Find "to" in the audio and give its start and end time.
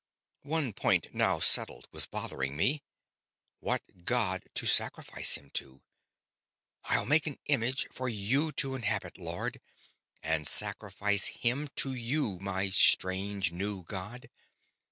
4.55-4.65, 5.51-5.83, 8.53-8.73, 11.75-11.93